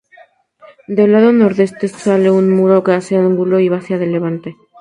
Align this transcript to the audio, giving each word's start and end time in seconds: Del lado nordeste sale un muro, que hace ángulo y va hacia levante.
Del 0.87 1.11
lado 1.11 1.31
nordeste 1.31 1.87
sale 1.87 2.31
un 2.31 2.49
muro, 2.49 2.83
que 2.83 2.93
hace 2.93 3.17
ángulo 3.17 3.59
y 3.59 3.69
va 3.69 3.77
hacia 3.77 3.97
levante. 3.97 4.55